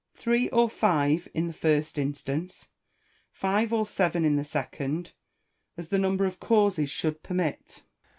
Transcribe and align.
Tliree 0.17 0.49
or 0.51 0.67
five 0.67 1.27
in 1.31 1.45
the 1.45 1.53
first 1.53 1.99
instance; 1.99 2.69
five 3.31 3.71
or 3.71 3.85
seven 3.85 4.25
in 4.25 4.35
the 4.35 4.43
second— 4.43 5.11
as 5.77 5.89
the 5.89 5.99
number 5.99 6.25
of 6.25 6.39
causes 6.39 6.89
should 6.89 7.21
permit. 7.21 7.83